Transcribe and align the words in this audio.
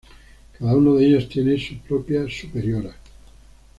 Cada 0.57 0.73
uno 0.75 0.95
de 0.95 1.05
ellos 1.05 1.29
tiene 1.29 1.59
su 1.59 1.77
propia 1.77 2.25
superiora. 2.27 2.95